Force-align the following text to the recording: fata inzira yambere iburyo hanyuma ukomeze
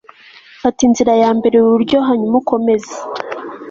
fata 0.61 0.81
inzira 0.87 1.11
yambere 1.21 1.55
iburyo 1.57 1.97
hanyuma 2.07 2.35
ukomeze 2.41 2.93